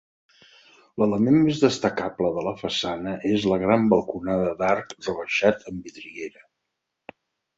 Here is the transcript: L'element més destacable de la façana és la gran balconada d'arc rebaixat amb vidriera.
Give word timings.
L'element 1.01 1.35
més 1.47 1.59
destacable 1.63 2.31
de 2.37 2.45
la 2.47 2.53
façana 2.61 3.13
és 3.33 3.45
la 3.51 3.59
gran 3.65 3.85
balconada 3.93 4.55
d'arc 4.63 4.97
rebaixat 5.09 5.67
amb 5.73 5.87
vidriera. 5.91 6.45